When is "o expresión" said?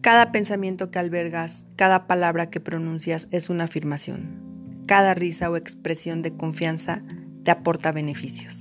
5.50-6.22